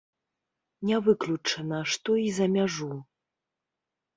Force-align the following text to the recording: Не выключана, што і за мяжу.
Не 0.89 0.97
выключана, 1.07 1.81
што 1.97 2.17
і 2.25 2.33
за 2.39 2.47
мяжу. 2.55 2.91